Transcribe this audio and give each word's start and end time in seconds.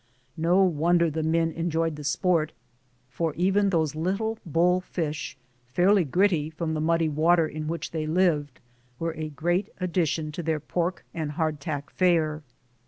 No 0.35 0.63
wonder 0.63 1.11
the 1.11 1.21
men 1.21 1.51
enjoyed 1.51 1.95
the 1.95 2.03
sport, 2.03 2.53
for 3.07 3.35
even 3.35 3.69
these 3.69 3.93
little 3.93 4.39
bull 4.47 4.81
fish, 4.81 5.37
fairly 5.67 6.05
gritty 6.05 6.49
from 6.49 6.73
the 6.73 6.81
muddy 6.81 7.07
water 7.07 7.47
in 7.47 7.67
which 7.67 7.91
they 7.91 8.07
lived, 8.07 8.59
were 8.97 9.13
a 9.13 9.29
great 9.29 9.69
addition 9.79 10.31
to 10.31 10.41
their 10.41 10.59
pork 10.59 11.05
and 11.13 11.33
hard 11.33 11.59
tack 11.59 11.91
fare. 11.91 12.41